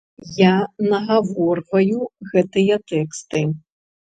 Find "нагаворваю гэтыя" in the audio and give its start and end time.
0.93-2.81